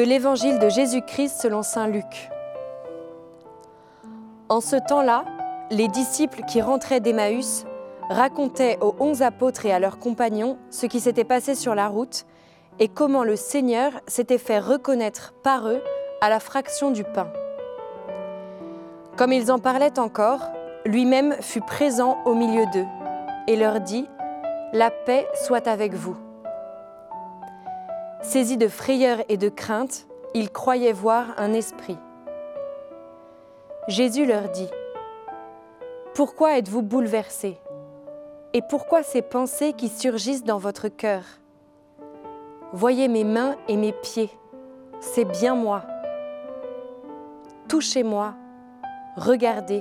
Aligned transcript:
De 0.00 0.06
l'Évangile 0.06 0.58
de 0.58 0.70
Jésus-Christ 0.70 1.42
selon 1.42 1.62
Saint 1.62 1.86
Luc. 1.86 2.30
En 4.48 4.62
ce 4.62 4.76
temps-là, 4.76 5.26
les 5.70 5.88
disciples 5.88 6.40
qui 6.48 6.62
rentraient 6.62 7.00
d'Emmaüs 7.00 7.66
racontaient 8.08 8.78
aux 8.80 8.96
onze 8.98 9.20
apôtres 9.20 9.66
et 9.66 9.74
à 9.74 9.78
leurs 9.78 9.98
compagnons 9.98 10.56
ce 10.70 10.86
qui 10.86 11.00
s'était 11.00 11.24
passé 11.24 11.54
sur 11.54 11.74
la 11.74 11.86
route 11.86 12.24
et 12.78 12.88
comment 12.88 13.24
le 13.24 13.36
Seigneur 13.36 13.92
s'était 14.06 14.38
fait 14.38 14.58
reconnaître 14.58 15.34
par 15.42 15.68
eux 15.68 15.82
à 16.22 16.30
la 16.30 16.40
fraction 16.40 16.90
du 16.90 17.04
pain. 17.04 17.30
Comme 19.18 19.34
ils 19.34 19.52
en 19.52 19.58
parlaient 19.58 19.98
encore, 19.98 20.40
lui-même 20.86 21.36
fut 21.42 21.60
présent 21.60 22.16
au 22.24 22.34
milieu 22.34 22.64
d'eux 22.72 22.86
et 23.48 23.56
leur 23.56 23.80
dit, 23.80 24.08
La 24.72 24.90
paix 24.90 25.28
soit 25.34 25.68
avec 25.68 25.92
vous. 25.92 26.16
Saisis 28.22 28.58
de 28.58 28.68
frayeur 28.68 29.18
et 29.30 29.38
de 29.38 29.48
crainte, 29.48 30.06
ils 30.34 30.50
croyaient 30.50 30.92
voir 30.92 31.26
un 31.38 31.54
esprit. 31.54 31.96
Jésus 33.88 34.26
leur 34.26 34.50
dit, 34.50 34.68
Pourquoi 36.14 36.58
êtes-vous 36.58 36.82
bouleversés? 36.82 37.58
Et 38.52 38.60
pourquoi 38.62 39.02
ces 39.02 39.22
pensées 39.22 39.72
qui 39.72 39.88
surgissent 39.88 40.44
dans 40.44 40.58
votre 40.58 40.88
cœur? 40.88 41.22
Voyez 42.72 43.08
mes 43.08 43.24
mains 43.24 43.56
et 43.68 43.76
mes 43.76 43.92
pieds, 43.92 44.30
c'est 45.00 45.24
bien 45.24 45.54
moi. 45.54 45.82
Touchez-moi, 47.68 48.34
regardez. 49.16 49.80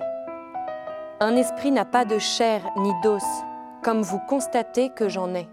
Un 1.19 1.35
esprit 1.35 1.71
n'a 1.71 1.85
pas 1.85 2.05
de 2.05 2.19
chair 2.19 2.61
ni 2.77 2.91
d'os, 3.03 3.23
comme 3.83 4.01
vous 4.01 4.19
constatez 4.29 4.91
que 4.91 5.09
j'en 5.09 5.35
ai. 5.35 5.49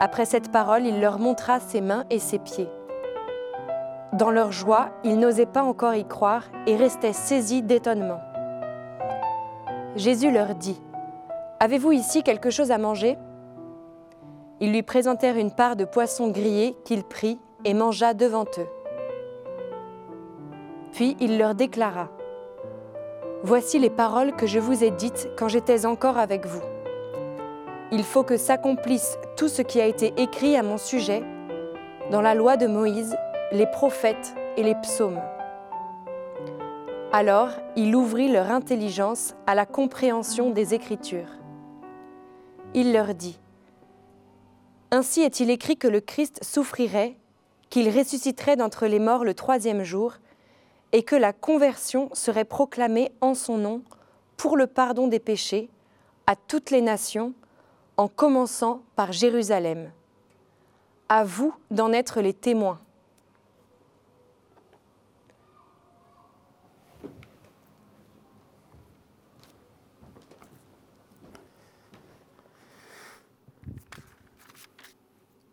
Après 0.00 0.26
cette 0.26 0.52
parole, 0.52 0.86
il 0.86 1.00
leur 1.00 1.18
montra 1.18 1.58
ses 1.58 1.80
mains 1.80 2.04
et 2.08 2.20
ses 2.20 2.38
pieds. 2.38 2.68
Dans 4.12 4.30
leur 4.30 4.52
joie, 4.52 4.90
ils 5.02 5.18
n'osaient 5.18 5.44
pas 5.44 5.62
encore 5.62 5.94
y 5.94 6.06
croire 6.06 6.44
et 6.66 6.76
restaient 6.76 7.12
saisis 7.12 7.62
d'étonnement. 7.62 8.20
Jésus 9.96 10.30
leur 10.30 10.54
dit, 10.54 10.80
Avez-vous 11.60 11.92
ici 11.92 12.22
quelque 12.22 12.50
chose 12.50 12.70
à 12.70 12.78
manger? 12.78 13.18
Ils 14.60 14.72
lui 14.72 14.82
présentèrent 14.82 15.36
une 15.36 15.50
part 15.50 15.74
de 15.74 15.84
poisson 15.84 16.28
grillé 16.28 16.76
qu'il 16.84 17.02
prit 17.02 17.40
et 17.64 17.74
mangea 17.74 18.14
devant 18.14 18.44
eux. 18.58 18.68
Puis 20.92 21.16
il 21.20 21.38
leur 21.38 21.56
déclara, 21.56 22.08
Voici 23.42 23.78
les 23.78 23.90
paroles 23.90 24.34
que 24.34 24.46
je 24.46 24.58
vous 24.58 24.84
ai 24.84 24.90
dites 24.90 25.28
quand 25.36 25.48
j'étais 25.48 25.86
encore 25.86 26.18
avec 26.18 26.46
vous. 26.46 26.62
Il 27.90 28.04
faut 28.04 28.22
que 28.22 28.36
s'accomplisse 28.36 29.18
tout 29.36 29.48
ce 29.48 29.62
qui 29.62 29.80
a 29.80 29.86
été 29.86 30.12
écrit 30.18 30.56
à 30.56 30.62
mon 30.62 30.76
sujet 30.76 31.22
dans 32.10 32.20
la 32.20 32.34
loi 32.34 32.56
de 32.56 32.66
Moïse, 32.66 33.16
les 33.50 33.66
prophètes 33.66 34.34
et 34.58 34.62
les 34.62 34.74
psaumes. 34.74 35.20
Alors 37.12 37.50
il 37.76 37.96
ouvrit 37.96 38.30
leur 38.30 38.50
intelligence 38.50 39.34
à 39.46 39.54
la 39.54 39.64
compréhension 39.64 40.50
des 40.50 40.74
Écritures. 40.74 41.30
Il 42.74 42.92
leur 42.92 43.14
dit, 43.14 43.40
Ainsi 44.90 45.22
est-il 45.22 45.48
écrit 45.48 45.78
que 45.78 45.88
le 45.88 46.02
Christ 46.02 46.44
souffrirait, 46.44 47.16
qu'il 47.70 47.88
ressusciterait 47.88 48.56
d'entre 48.56 48.86
les 48.86 48.98
morts 48.98 49.24
le 49.24 49.32
troisième 49.32 49.82
jour, 49.82 50.14
et 50.92 51.02
que 51.02 51.16
la 51.16 51.32
conversion 51.32 52.10
serait 52.12 52.44
proclamée 52.44 53.12
en 53.22 53.34
son 53.34 53.56
nom 53.56 53.82
pour 54.36 54.58
le 54.58 54.66
pardon 54.66 55.08
des 55.08 55.18
péchés 55.18 55.70
à 56.26 56.36
toutes 56.36 56.70
les 56.70 56.82
nations, 56.82 57.32
en 57.98 58.06
commençant 58.06 58.82
par 58.94 59.12
Jérusalem. 59.12 59.90
À 61.08 61.24
vous 61.24 61.52
d'en 61.70 61.92
être 61.92 62.20
les 62.20 62.32
témoins. 62.32 62.78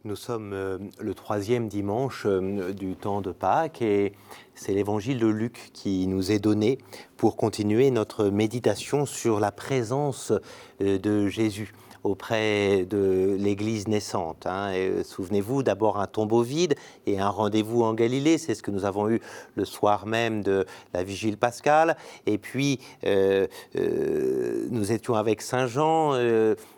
Nous 0.04 0.16
sommes 0.16 0.54
euh, 0.54 0.78
le 1.00 1.16
troisième 1.16 1.68
dimanche 1.68 2.28
euh, 2.28 2.74
du 2.74 2.96
temps 2.96 3.22
de 3.22 3.32
Pâques 3.32 3.82
et 3.82 4.14
c'est 4.54 4.76
l'évangile 4.76 5.18
de 5.18 5.26
Luc 5.26 5.72
qui 5.74 6.06
nous 6.06 6.32
est 6.32 6.38
donné 6.38 6.78
pour 7.18 7.38
continuer 7.38 7.90
notre 7.90 8.26
méditation 8.26 9.08
sur 9.08 9.40
la 9.40 9.52
présence 9.52 10.32
euh, 10.82 11.00
de 11.00 11.28
Jésus 11.28 11.74
auprès 12.06 12.86
de 12.86 13.36
l'Église 13.40 13.88
naissante. 13.88 14.46
Hein. 14.46 14.72
Euh, 14.74 15.04
souvenez-vous, 15.04 15.64
d'abord 15.64 16.00
un 16.00 16.08
tombeau 16.08 16.44
vide 16.44 16.76
et 17.08 17.20
un 17.20 17.30
rendez-vous 17.30 17.84
en 17.84 17.94
Galilée, 17.94 18.38
c'est 18.38 18.54
ce 18.54 18.62
que 18.62 18.72
nous 18.72 18.86
avons 18.86 19.10
eu 19.10 19.20
le 19.56 19.66
soir 19.66 20.06
même 20.06 20.44
de 20.44 20.66
la 20.94 21.04
vigile 21.04 21.38
pascale. 21.38 21.98
Et 22.28 22.38
puis, 22.38 22.80
euh, 23.06 23.48
euh, 23.76 24.68
nous 24.70 24.92
étions 24.92 25.16
avec 25.16 25.42
Saint 25.42 25.68
Jean 25.68 26.14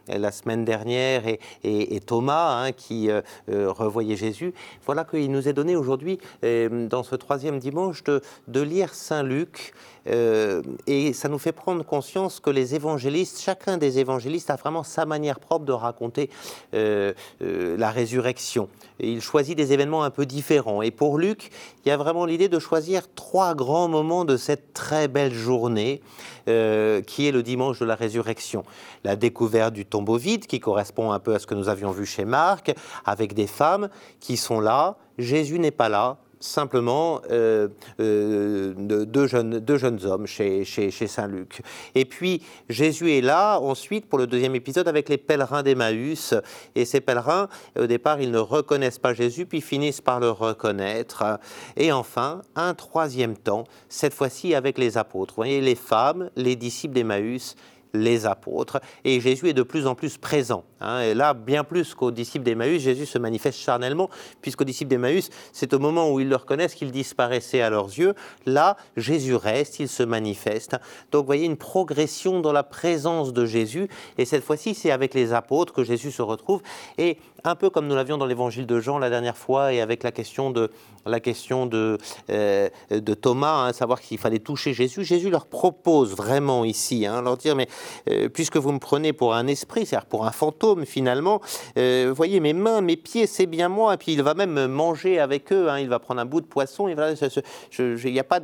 la 0.08 0.32
semaine 0.32 0.66
dernière 0.66 1.24
et, 1.64 2.00
Thomas 2.06 2.64
hein, 2.64 2.72
qui 2.72 3.10
revoyait 3.48 4.16
Jésus. 4.16 4.54
Voilà 4.86 5.04
qu'il 5.04 5.32
nous 5.32 5.48
est 5.48 5.54
donné 5.54 5.76
aujourd'hui, 5.76 6.20
dans 6.42 7.04
ce 7.04 7.16
troisième 7.16 7.60
dimanche, 7.60 8.04
de, 8.04 8.62
lire 8.62 8.94
Saint 8.94 9.24
Luc. 9.24 9.74
et 10.06 11.14
ça 11.14 11.30
nous 11.30 11.38
fait 11.38 11.52
prendre 11.52 11.84
conscience 11.84 12.40
que 12.40 12.50
les 12.50 12.76
évangélistes, 12.76 13.42
chacun 13.42 13.78
des 13.78 14.00
évangélistes 14.00 14.50
a 14.50 14.56
vraiment 14.56 14.84
sa 14.84 15.06
manière 15.06 15.40
propre 15.40 15.66
de 15.66 15.74
raconter 15.74 16.30
euh, 16.74 17.14
euh, 17.42 17.78
la 17.78 17.92
résurrection. 17.92 18.70
il 19.00 19.22
choisit 19.22 19.56
des 19.56 19.74
événements 19.74 20.04
un 20.04 20.10
peu 20.10 20.26
différents. 20.26 20.82
Et 20.82 20.92
pour 20.92 21.18
Luc, 21.18 21.50
il 21.86 21.90
y 21.90 21.92
a 21.92 21.98
vraiment 21.98 22.26
l'idée 22.26 22.50
de 22.50 22.60
choisir 22.60 23.14
trois 23.14 23.56
grands 23.56 23.88
moments 23.88 24.26
de 24.26 24.38
cette 24.38 24.74
très 24.74 25.08
belle 25.08 25.34
journée 25.34 26.02
euh, 26.48 27.02
qui 27.02 27.28
est 27.28 27.32
le 27.32 27.44
dimanche 27.44 27.80
de 27.80 27.86
la 27.86 27.96
résurrection. 27.96 28.64
La 29.04 29.16
découverte 29.16 29.74
du 29.74 29.86
tombeau 29.86 29.97
vide, 30.18 30.48
qui 30.48 30.60
correspond 30.60 31.12
un 31.12 31.20
peu 31.20 31.36
à 31.36 31.40
ce 31.40 31.48
que 31.48 31.56
nous 31.56 31.70
avions 31.70 31.92
vu 31.92 32.06
chez 32.06 32.26
Marc, 32.26 32.74
avec 33.06 33.34
des 33.34 33.48
femmes 33.48 33.90
qui 34.20 34.38
sont 34.38 34.60
là. 34.60 34.98
Jésus 35.18 35.60
n'est 35.60 35.72
pas 35.72 35.90
là, 35.90 36.18
simplement 36.40 37.22
euh, 37.32 37.68
euh, 38.00 38.74
deux, 38.76 39.28
jeunes, 39.28 39.60
deux 39.60 39.78
jeunes 39.78 40.04
hommes 40.06 40.28
chez, 40.28 40.66
chez, 40.66 40.92
chez 40.92 41.08
Saint-Luc. 41.08 41.62
Et 41.96 42.06
puis 42.06 42.42
Jésus 42.70 43.12
est 43.12 43.22
là 43.22 43.60
ensuite 43.60 44.08
pour 44.08 44.20
le 44.20 44.28
deuxième 44.28 44.56
épisode 44.56 44.88
avec 44.88 45.10
les 45.10 45.18
pèlerins 45.18 45.64
d'Emmaüs. 45.64 46.34
Et 46.76 46.86
ces 46.86 47.02
pèlerins, 47.02 47.48
au 47.78 47.88
départ, 47.88 48.22
ils 48.22 48.32
ne 48.32 48.40
reconnaissent 48.40 49.00
pas 49.00 49.14
Jésus, 49.14 49.46
puis 49.46 49.62
finissent 49.62 50.02
par 50.02 50.20
le 50.20 50.30
reconnaître. 50.30 51.40
Et 51.76 51.92
enfin, 51.92 52.42
un 52.56 52.74
troisième 52.74 53.36
temps, 53.36 53.66
cette 53.90 54.14
fois-ci 54.14 54.54
avec 54.54 54.78
les 54.78 54.98
apôtres. 54.98 55.34
Vous 55.34 55.44
voyez, 55.44 55.62
les 55.62 55.76
femmes, 55.76 56.30
les 56.36 56.56
disciples 56.56 56.94
d'Emmaüs 56.94 57.56
les 57.94 58.26
apôtres. 58.26 58.80
Et 59.04 59.20
Jésus 59.20 59.50
est 59.50 59.54
de 59.54 59.64
plus 59.64 59.88
en 59.88 59.96
plus 59.96 60.18
présent. 60.18 60.64
Hein. 60.82 61.02
Et 61.02 61.14
là, 61.14 61.34
bien 61.34 61.64
plus 61.64 61.94
qu'aux 61.94 62.12
disciples 62.12 62.46
d'Emmaüs, 62.46 62.82
Jésus 62.82 63.06
se 63.06 63.18
manifeste 63.18 63.60
charnellement, 63.60 64.10
puisqu'aux 64.42 64.64
disciples 64.64 64.90
d'Emmaüs, 64.90 65.30
c'est 65.54 65.74
au 65.74 65.80
moment 65.80 66.12
où 66.12 66.20
ils 66.20 66.30
le 66.30 66.36
reconnaissent 66.36 66.76
qu'il 66.76 66.92
disparaissait 66.92 67.62
à 67.62 67.70
leurs 67.70 67.88
yeux. 67.88 68.14
Là, 68.46 68.78
Jésus 68.96 69.36
reste, 69.36 69.80
il 69.80 69.88
se 69.88 70.04
manifeste. 70.04 70.76
Donc, 71.12 71.24
vous 71.24 71.28
voyez 71.28 71.46
une 71.46 71.58
progression 71.58 72.40
dans 72.40 72.52
la 72.52 72.64
présence 72.64 73.34
de 73.34 73.46
Jésus. 73.46 73.88
Et 74.18 74.26
cette 74.26 74.44
fois-ci, 74.44 74.76
c'est 74.76 74.92
avec 74.92 75.14
les 75.14 75.34
apôtres 75.34 75.74
que 75.74 75.84
Jésus 75.84 76.12
se 76.12 76.22
retrouve. 76.22 76.62
Et 76.98 77.18
un 77.44 77.56
peu 77.56 77.70
comme 77.70 77.88
nous 77.88 77.96
l'avions 77.96 78.18
dans 78.18 78.26
l'évangile 78.26 78.66
de 78.66 78.80
Jean 78.80 78.98
la 78.98 79.10
dernière 79.10 79.38
fois, 79.38 79.74
et 79.74 79.82
avec 79.82 80.04
la 80.04 80.12
question 80.12 80.52
de, 80.52 80.72
la 81.06 81.20
question 81.20 81.66
de, 81.66 81.98
euh, 82.30 82.70
de 82.90 83.14
Thomas, 83.14 83.68
hein, 83.68 83.74
savoir 83.74 84.02
qu'il 84.02 84.18
fallait 84.18 84.40
toucher 84.40 84.74
Jésus, 84.74 85.04
Jésus 85.04 85.30
leur 85.30 85.46
propose 85.46 86.16
vraiment 86.16 86.66
ici, 86.66 87.06
hein, 87.06 87.22
leur 87.22 87.38
dire, 87.38 87.56
mais 87.56 87.68
euh, 88.10 88.30
puisque 88.30 88.58
vous 88.58 88.72
me 88.72 88.80
prenez 88.80 89.14
pour 89.14 89.34
un 89.34 89.48
esprit, 89.48 89.86
c'est-à-dire 89.86 90.08
pour 90.08 90.26
un 90.26 90.32
fantôme 90.32 90.86
finalement, 90.86 91.42
euh, 91.78 92.12
voyez 92.16 92.40
mes 92.40 92.54
mains, 92.54 92.82
mes 92.82 92.98
pieds, 92.98 93.28
c'est 93.28 93.46
bien 93.46 93.70
moi, 93.70 93.94
et 93.94 93.98
puis 93.98 94.14
il 94.14 94.24
va 94.24 94.34
même 94.34 94.68
manger 94.68 95.20
avec 95.20 95.52
eux, 95.52 95.70
hein, 95.70 95.80
il 95.80 95.90
va 95.90 96.00
prendre 96.00 96.22
un 96.22 96.26
bout 96.26 96.42
de 96.42 96.46
poisson, 96.46 96.88
il 96.88 96.96
n'y 96.96 98.20
a 98.20 98.24
pas 98.24 98.40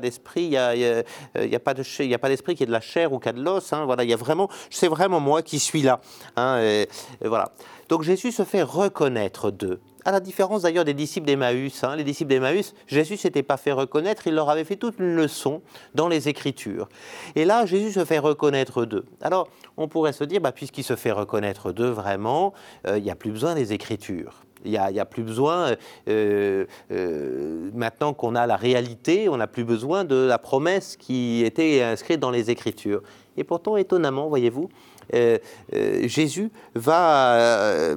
d'esprit, 0.00 0.42
il 0.44 0.50
n'y 0.50 0.56
a, 0.56 0.74
y 0.74 1.54
a 1.54 1.60
pas 1.60 1.74
d'esprit 1.74 2.54
qui 2.54 2.62
est 2.62 2.66
de 2.66 2.72
la 2.72 2.80
chair 2.80 3.12
ou 3.12 3.18
qui 3.18 3.28
a 3.28 3.32
de 3.32 3.42
l'os, 3.42 3.72
hein, 3.72 3.84
voilà, 3.84 4.04
il 4.04 4.10
y 4.10 4.14
a 4.14 4.16
vraiment, 4.16 4.48
c'est 4.70 4.88
vraiment 4.88 5.20
moi 5.20 5.42
qui 5.42 5.58
suis 5.58 5.82
là, 5.82 6.00
hein, 6.36 6.84
voilà. 7.22 7.52
Donc 7.88 8.02
Jésus 8.02 8.30
se 8.30 8.44
fait 8.44 8.62
reconnaître 8.62 9.50
d'eux. 9.50 9.80
À 10.04 10.12
la 10.12 10.20
différence 10.20 10.62
d'ailleurs 10.62 10.84
des 10.84 10.94
disciples 10.94 11.26
d'Emmaüs, 11.26 11.84
hein, 11.84 11.96
les 11.96 12.04
disciples 12.04 12.30
d'Emmaüs, 12.30 12.74
Jésus 12.86 13.16
s'était 13.16 13.42
pas 13.42 13.56
fait 13.56 13.72
reconnaître, 13.72 14.26
il 14.26 14.34
leur 14.34 14.48
avait 14.48 14.64
fait 14.64 14.76
toute 14.76 14.98
une 14.98 15.14
leçon 15.14 15.62
dans 15.94 16.08
les 16.08 16.28
Écritures. 16.28 16.88
Et 17.36 17.44
là, 17.44 17.66
Jésus 17.66 17.92
se 17.92 18.04
fait 18.04 18.18
reconnaître 18.18 18.84
d'eux. 18.84 19.04
Alors, 19.20 19.48
on 19.76 19.88
pourrait 19.88 20.12
se 20.12 20.24
dire, 20.24 20.40
bah, 20.40 20.52
puisqu'il 20.52 20.84
se 20.84 20.96
fait 20.96 21.12
reconnaître 21.12 21.72
d'eux 21.72 21.90
vraiment, 21.90 22.52
euh, 22.86 22.98
il 22.98 23.04
n'y 23.04 23.10
a 23.10 23.16
plus 23.16 23.30
besoin 23.30 23.54
des 23.54 23.72
Écritures. 23.72 24.42
Il 24.64 24.72
n'y 24.72 24.76
a, 24.76 25.04
plus 25.06 25.22
besoin, 25.22 25.74
euh, 26.08 26.66
euh, 26.90 27.70
maintenant 27.72 28.12
qu'on 28.12 28.34
a 28.34 28.46
la 28.46 28.56
réalité, 28.56 29.30
on 29.30 29.38
n'a 29.38 29.46
plus 29.46 29.64
besoin 29.64 30.04
de 30.04 30.16
la 30.16 30.36
promesse 30.36 30.98
qui 30.98 31.42
était 31.46 31.82
inscrite 31.82 32.20
dans 32.20 32.30
les 32.30 32.50
Écritures. 32.50 33.00
Et 33.40 33.44
pourtant, 33.44 33.78
étonnamment, 33.78 34.28
voyez-vous, 34.28 34.68
euh, 35.14 35.38
euh, 35.74 36.06
Jésus 36.06 36.50
va 36.74 37.34
euh, 37.34 37.96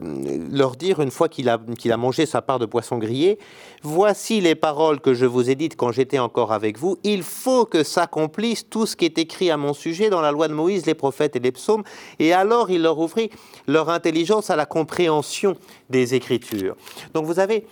leur 0.50 0.78
dire, 0.78 1.02
une 1.02 1.12
fois 1.12 1.28
qu'il 1.28 1.50
a, 1.50 1.60
qu'il 1.78 1.92
a 1.92 1.98
mangé 1.98 2.26
sa 2.26 2.42
part 2.42 2.60
de 2.60 2.66
poisson 2.66 2.98
grillé, 2.98 3.40
Voici 3.86 4.40
les 4.40 4.56
paroles 4.56 5.02
que 5.02 5.14
je 5.14 5.26
vous 5.26 5.50
ai 5.50 5.56
dites 5.56 5.76
quand 5.76 5.92
j'étais 5.92 6.18
encore 6.18 6.54
avec 6.54 6.78
vous. 6.78 6.98
Il 7.04 7.22
faut 7.22 7.66
que 7.66 7.84
s'accomplisse 7.84 8.70
tout 8.70 8.86
ce 8.86 8.96
qui 8.96 9.04
est 9.04 9.18
écrit 9.18 9.52
à 9.52 9.58
mon 9.58 9.74
sujet 9.74 10.10
dans 10.10 10.22
la 10.22 10.32
loi 10.32 10.48
de 10.48 10.54
Moïse, 10.54 10.86
les 10.86 10.94
prophètes 10.94 11.36
et 11.36 11.40
les 11.40 11.52
psaumes. 11.52 11.84
Et 12.18 12.32
alors 12.32 12.72
il 12.72 12.82
leur 12.82 12.98
ouvrit 12.98 13.30
leur 13.68 13.90
intelligence 13.90 14.50
à 14.50 14.56
la 14.56 14.66
compréhension 14.66 15.58
des 15.90 16.16
Écritures. 16.16 16.78
Donc 17.14 17.26
vous 17.26 17.40
avez 17.40 17.66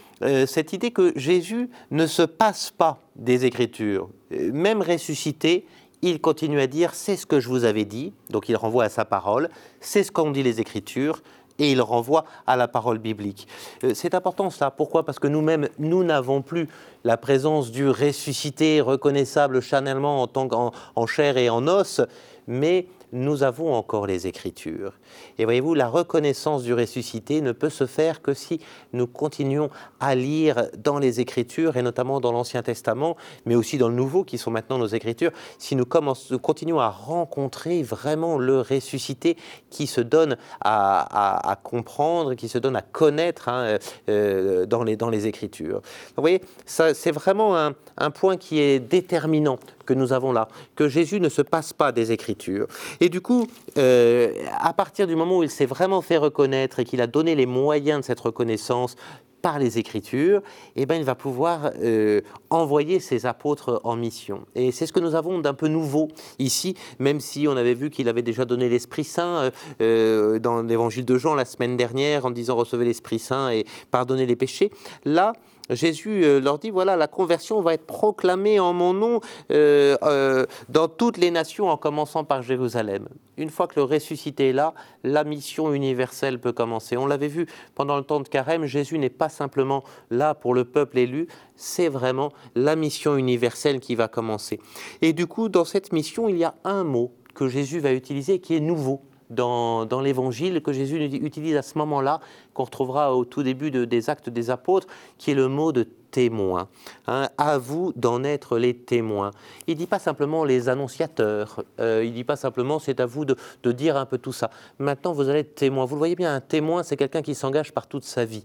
cette 0.48 0.74
idée 0.74 0.92
que 0.92 1.14
Jésus 1.16 1.70
ne 1.92 2.06
se 2.08 2.24
passe 2.24 2.72
pas 2.72 3.00
des 3.16 3.46
Écritures. 3.46 4.10
Même 4.32 4.82
ressuscité, 4.82 5.66
il 6.02 6.20
continue 6.22 6.60
à 6.60 6.68
dire 6.68 6.94
c'est 6.94 7.16
ce 7.16 7.26
que 7.26 7.40
je 7.40 7.48
vous 7.48 7.64
avais 7.64 7.86
dit, 7.86 8.14
donc 8.30 8.50
il 8.50 8.56
renvoie 8.56 8.86
à 8.86 8.90
sa 8.90 9.06
parole, 9.06 9.50
c'est 9.80 10.04
ce 10.04 10.12
qu'ont 10.12 10.32
dit 10.32 10.44
les 10.44 10.60
Écritures, 10.60 11.22
et 11.60 11.72
il 11.72 11.82
renvoie 11.82 12.26
à 12.48 12.56
la 12.56 12.68
parole 12.68 12.98
biblique. 12.98 13.48
Euh, 13.84 13.92
c'est 13.94 14.16
important 14.16 14.50
cela. 14.50 14.72
Pourquoi? 14.72 15.06
Parce 15.06 15.20
que 15.20 15.28
nous-mêmes, 15.28 15.70
nous 15.78 16.04
n'avons 16.04 16.42
plus 16.42 16.68
la 17.04 17.18
présence 17.18 17.72
du 17.72 17.88
ressuscité 17.88 18.82
reconnaissable 18.82 19.62
chanellement 19.62 20.24
en, 20.24 20.28
tant 20.28 20.72
en 20.96 21.08
chair 21.08 21.38
et 21.38 21.50
en 21.50 21.68
os, 21.68 22.02
mais 22.48 22.88
nous 23.12 23.44
avons 23.44 23.74
encore 23.74 24.08
les 24.08 24.28
Écritures. 24.28 24.94
Et 25.38 25.46
voyez-vous, 25.46 25.74
la 25.74 25.88
reconnaissance 25.88 26.64
du 26.64 26.74
ressuscité 26.74 27.42
ne 27.42 27.52
peut 27.52 27.70
se 27.70 27.86
faire 27.86 28.22
que 28.22 28.34
si 28.34 28.60
nous 28.94 29.08
continuons 29.08 29.70
à 30.00 30.16
lire 30.16 30.68
dans 30.78 31.00
les 31.00 31.20
Écritures, 31.20 31.78
et 31.78 31.82
notamment 31.82 32.20
dans 32.20 32.32
l'Ancien 32.32 32.64
Testament, 32.64 33.18
mais 33.46 33.56
aussi 33.56 33.78
dans 33.78 33.90
le 33.90 33.96
Nouveau, 33.96 34.24
qui 34.24 34.38
sont 34.38 34.52
maintenant 34.52 34.78
nos 34.78 34.88
Écritures, 34.88 35.32
si 35.58 35.76
nous, 35.76 35.86
continuons 35.86 36.80
à 36.80 36.90
rencontrer 36.90 37.84
vraiment 37.84 38.38
le 38.38 38.62
ressuscité 38.62 39.38
qui 39.70 39.88
se 39.88 40.02
donne 40.02 40.38
à, 40.62 41.60
comprendre, 41.64 42.34
qui 42.36 42.48
se 42.48 42.58
donne 42.58 42.76
à 42.76 42.82
connaître 42.82 43.50
hein, 43.50 43.78
euh, 44.10 44.66
dans, 44.66 44.84
les, 44.84 44.96
dans 44.96 45.10
les 45.10 45.28
Écritures. 45.28 45.82
vous 46.16 46.22
voyez, 46.22 46.42
c'est 46.66 47.12
vraiment 47.12 47.56
un 47.56 48.12
point 48.12 48.38
qui 48.38 48.60
est 48.60 48.80
déterminant 48.80 49.58
que 49.86 49.94
nous 49.94 50.14
avons 50.14 50.32
là, 50.32 50.48
que 50.76 50.88
Jésus 50.88 51.20
ne 51.20 51.30
se 51.30 51.42
passe 51.42 51.74
pas 51.74 51.92
des 51.92 52.12
Écritures. 52.12 52.68
Et 53.00 53.10
du 53.10 53.22
coup, 53.22 53.48
euh, 53.78 54.34
à 54.60 54.74
partir 54.74 55.08
du 55.08 55.16
moment 55.16 55.40
où 55.40 55.44
il 55.44 55.50
s'est 55.50 55.66
vraiment 55.66 56.02
fait 56.02 56.18
reconnaître 56.18 56.80
et 56.80 56.86
qu'il 56.86 57.02
a 57.02 57.08
donné 57.08 57.36
les 57.36 57.46
moyens 57.46 58.02
de 58.02 58.06
cette 58.06 58.20
reconnaissance 58.20 58.96
par 59.42 59.60
les 59.60 59.80
Écritures, 59.80 60.42
eh 60.76 60.86
ben, 60.86 60.96
il 60.96 61.04
va 61.04 61.16
pouvoir 61.16 61.72
euh, 61.82 62.22
envoyer 62.50 63.00
ses 63.00 63.26
apôtres 63.26 63.82
en 63.84 63.96
mission. 63.96 64.46
Et 64.56 64.72
c'est 64.72 64.86
ce 64.86 64.94
que 64.94 65.00
nous 65.00 65.16
avons 65.16 65.40
d'un 65.40 65.54
peu 65.54 65.68
nouveau 65.68 66.10
ici, 66.40 66.76
même 67.00 67.20
si 67.20 67.48
on 67.48 67.58
avait 67.58 67.74
vu 67.74 67.90
qu'il 67.90 68.08
avait 68.08 68.22
déjà 68.22 68.46
donné 68.46 68.70
l'Esprit 68.70 69.04
Saint 69.04 69.52
euh, 69.82 70.40
dans 70.40 70.62
l'Évangile 70.62 71.06
de 71.06 71.18
Jean 71.18 71.34
la 71.34 71.46
semaine 71.46 71.76
dernière 71.76 72.26
en 72.26 72.32
disant 72.32 72.56
recevez 72.56 72.86
l'Esprit 72.86 73.20
Saint 73.20 73.50
et 73.50 73.66
pardonnez 73.90 74.26
les 74.26 74.36
péchés. 74.36 74.72
Là, 75.06 75.34
Jésus 75.70 76.24
euh, 76.24 76.40
leur 76.40 76.60
dit, 76.60 76.70
voilà, 76.70 76.96
la 76.96 77.08
conversion 77.08 77.62
va 77.62 77.74
être 77.74 77.86
proclamée 77.86 78.60
en 78.60 78.74
mon 78.74 78.94
nom 78.94 79.22
euh, 79.52 79.96
euh, 80.04 80.46
dans 80.70 80.88
toutes 80.88 81.18
les 81.18 81.32
nations, 81.32 81.70
en 81.70 81.78
commençant 81.78 82.24
par 82.24 82.42
Jérusalem. 82.42 83.08
Une 83.38 83.50
fois 83.50 83.68
que 83.68 83.76
le 83.78 83.84
ressuscité 83.84 84.50
est 84.50 84.54
là, 84.54 84.74
la 85.04 85.24
mission 85.24 85.74
universelle 85.74 86.40
peut 86.40 86.52
commencer. 86.52 86.98
On 86.98 87.06
l'avait 87.06 87.28
vu 87.28 87.48
pendant 87.76 87.98
le 87.98 88.04
temps 88.04 88.20
de 88.20 88.28
Carême, 88.28 88.66
Jésus 88.66 89.00
n'est 89.00 89.10
pas 89.10 89.30
simplement 89.30 89.84
là 90.10 90.36
pour 90.36 90.54
le 90.54 90.66
peuple 90.66 90.98
élu, 90.98 91.28
c'est 91.56 91.88
vraiment 91.88 92.32
la 92.56 92.76
mission 92.76 93.16
universelle 93.16 93.80
qui 93.80 93.96
va 93.96 94.08
commencer. 94.08 94.60
Et 95.02 95.14
du 95.14 95.28
coup, 95.28 95.50
dans 95.50 95.66
cette 95.66 95.94
mission, 95.94 96.28
il 96.28 96.38
y 96.38 96.44
a 96.44 96.56
un 96.64 96.84
mot 96.84 97.12
que 97.34 97.48
Jésus 97.48 97.80
va 97.80 97.94
utiliser 97.94 98.40
qui 98.40 98.56
est 98.56 98.60
nouveau 98.60 99.02
dans, 99.32 100.02
l'évangile 100.02 100.62
que 100.62 100.74
Jésus 100.74 101.02
utilise 101.02 101.56
à 101.56 101.62
ce 101.62 101.78
moment-là, 101.78 102.20
qu'on 102.54 102.64
retrouvera 102.64 103.16
au 103.16 103.26
tout 103.26 103.44
début 103.44 103.72
des 103.72 104.10
actes 104.10 104.30
des 104.30 104.50
apôtres, 104.50 104.88
qui 105.18 105.32
est 105.32 105.36
le 105.36 105.48
mot 105.48 105.72
de 105.72 105.88
témoin. 106.12 106.68
Hein, 107.08 107.30
à 107.38 107.58
vous 107.58 107.94
d'en 107.96 108.24
être 108.24 108.58
les 108.58 108.76
témoins. 108.76 109.32
Il 109.68 109.76
ne 109.76 109.80
dit 109.80 109.88
pas 109.88 110.00
simplement 110.00 110.44
les 110.44 110.70
annonciateurs, 110.70 111.64
euh, 111.80 112.02
il 112.04 112.12
ne 112.12 112.16
dit 112.16 112.24
pas 112.24 112.36
simplement 112.36 112.80
c'est 112.80 113.00
à 113.00 113.06
vous 113.06 113.26
de, 113.26 113.36
dire 113.72 113.98
un 113.98 114.06
peu 114.06 114.18
tout 114.18 114.34
ça. 114.34 114.50
Maintenant, 114.78 115.14
vous 115.14 115.30
allez 115.30 115.40
être 115.40 115.56
témoin. 115.56 115.86
Vous 115.86 115.96
le 115.96 116.00
voyez 116.00 116.16
bien, 116.16 116.36
un 116.36 116.42
témoin, 116.42 116.84
c'est 116.84 116.98
quelqu'un 116.98 117.22
qui 117.22 117.34
s'engage 117.34 117.72
par 117.72 117.88
toute 117.88 118.04
sa 118.04 118.26
vie. 118.26 118.44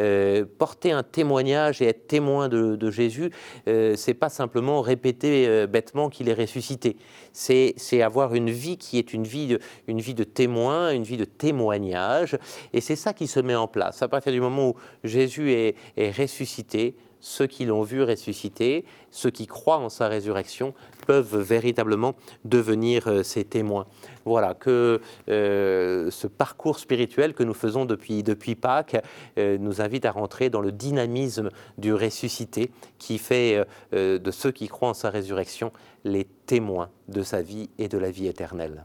Euh, 0.00 0.44
porter 0.58 0.92
un 0.92 1.02
témoignage 1.02 1.82
et 1.82 1.86
être 1.86 2.06
témoin 2.06 2.48
de, 2.48 2.90
Jésus, 2.90 3.30
euh, 3.66 3.94
c'est 3.96 4.14
pas 4.14 4.28
simplement 4.28 4.80
répéter 4.80 5.48
euh, 5.48 5.66
bêtement 5.66 6.08
qu'il 6.08 6.28
est 6.28 6.34
ressuscité. 6.34 6.96
C'est 7.32 8.02
avoir 8.02 8.34
une 8.34 8.50
vie 8.50 8.78
qui 8.78 8.98
est 8.98 9.12
une 9.12 9.24
vie, 9.24 9.48
de, 9.48 9.58
une 9.88 10.00
vie 10.00 10.14
de 10.14 10.22
témoin, 10.24 10.92
une 10.92 11.02
vie 11.02 11.16
de 11.16 11.24
témoignage. 11.24 12.38
Et 12.72 12.80
c'est 12.80 12.96
ça 12.96 13.12
qui 13.12 13.26
se 13.26 13.40
met 13.48 13.54
en 13.54 13.66
place. 13.66 14.02
À 14.02 14.08
partir 14.08 14.32
du 14.32 14.40
moment 14.40 14.68
où 14.70 14.74
Jésus 15.04 15.52
est, 15.52 15.74
ressuscité, 16.16 16.94
ceux 17.20 17.46
qui 17.46 17.64
l'ont 17.64 17.82
vu 17.82 18.02
ressusciter, 18.02 18.84
ceux 19.10 19.30
qui 19.30 19.46
croient 19.46 19.78
en 19.78 19.88
sa 19.88 20.06
résurrection, 20.06 20.74
peuvent 21.06 21.36
véritablement 21.36 22.14
devenir 22.44 23.08
euh, 23.08 23.22
ses 23.22 23.44
témoins. 23.44 23.86
Voilà, 24.24 24.54
que 24.54 25.00
euh, 25.28 26.10
ce 26.10 26.26
parcours 26.26 26.78
spirituel 26.78 27.34
que 27.34 27.42
nous 27.42 27.54
faisons 27.54 27.86
depuis, 27.86 28.22
depuis 28.22 28.54
Pâques 28.54 29.02
euh, 29.38 29.56
nous 29.58 29.80
invite 29.80 30.04
à 30.04 30.12
rentrer 30.12 30.50
dans 30.50 30.60
le 30.60 30.70
dynamisme 30.70 31.48
du 31.78 31.92
ressuscité 31.94 32.70
qui 32.98 33.18
fait 33.18 33.64
de 33.92 34.30
ceux 34.30 34.50
qui 34.50 34.68
croient 34.68 34.90
en 34.90 34.94
sa 34.94 35.10
résurrection 35.10 35.72
les 36.04 36.24
témoins 36.46 36.90
de 37.08 37.22
sa 37.22 37.42
vie 37.42 37.70
et 37.78 37.88
de 37.88 37.98
la 37.98 38.10
vie 38.10 38.26
éternelle. 38.26 38.84